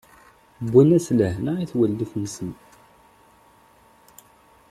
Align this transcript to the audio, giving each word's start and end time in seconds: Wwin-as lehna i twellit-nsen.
Wwin-as 0.69 1.07
lehna 1.19 1.51
i 1.57 1.65
twellit-nsen. 1.71 2.51